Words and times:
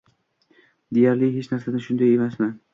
Deyarli 0.99 1.31
hech 1.37 1.53
narsani, 1.53 1.85
shunday 1.89 2.19
emasmi? 2.19 2.53